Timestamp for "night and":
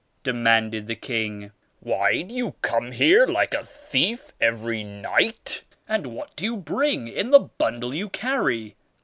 4.83-6.07